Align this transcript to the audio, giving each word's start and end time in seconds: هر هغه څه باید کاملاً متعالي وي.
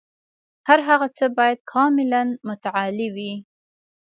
هر 0.67 0.79
هغه 0.89 1.07
څه 1.17 1.25
باید 1.37 1.59
کاملاً 1.71 2.23
متعالي 2.47 3.07
وي. 3.15 3.33